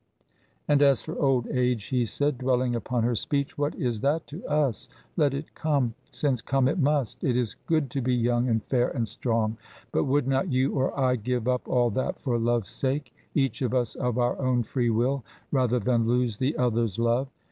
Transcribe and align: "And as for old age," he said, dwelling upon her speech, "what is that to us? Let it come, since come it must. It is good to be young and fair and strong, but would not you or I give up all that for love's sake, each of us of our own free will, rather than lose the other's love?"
"And 0.67 0.81
as 0.81 1.03
for 1.03 1.15
old 1.21 1.47
age," 1.49 1.85
he 1.89 2.05
said, 2.05 2.39
dwelling 2.39 2.73
upon 2.73 3.03
her 3.03 3.13
speech, 3.13 3.55
"what 3.55 3.75
is 3.75 4.01
that 4.01 4.25
to 4.25 4.43
us? 4.47 4.89
Let 5.15 5.35
it 5.35 5.53
come, 5.53 5.93
since 6.09 6.41
come 6.41 6.67
it 6.67 6.79
must. 6.79 7.23
It 7.23 7.37
is 7.37 7.53
good 7.67 7.91
to 7.91 8.01
be 8.01 8.15
young 8.15 8.49
and 8.49 8.63
fair 8.63 8.87
and 8.89 9.07
strong, 9.07 9.57
but 9.91 10.05
would 10.05 10.27
not 10.27 10.51
you 10.51 10.73
or 10.73 10.99
I 10.99 11.17
give 11.17 11.47
up 11.47 11.67
all 11.67 11.91
that 11.91 12.19
for 12.19 12.39
love's 12.39 12.69
sake, 12.69 13.13
each 13.35 13.61
of 13.61 13.75
us 13.75 13.93
of 13.93 14.17
our 14.17 14.39
own 14.39 14.63
free 14.63 14.89
will, 14.89 15.23
rather 15.51 15.77
than 15.77 16.07
lose 16.07 16.37
the 16.37 16.57
other's 16.57 16.97
love?" 16.97 17.27